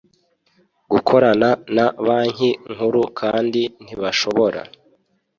gukorana 0.91 1.49
na 1.75 1.85
Banki 2.05 2.49
Nkuru 2.73 3.01
kandi 3.19 3.61
ntibashobora 3.83 4.61